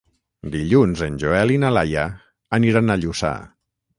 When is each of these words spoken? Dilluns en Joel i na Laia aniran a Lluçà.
Dilluns 0.53 1.03
en 1.07 1.19
Joel 1.23 1.53
i 1.57 1.59
na 1.65 1.71
Laia 1.77 2.05
aniran 2.59 2.95
a 2.95 2.95
Lluçà. 3.05 3.35